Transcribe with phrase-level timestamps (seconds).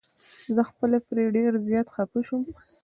[0.55, 2.43] زه خپله پرې ډير زيات خفه شوم.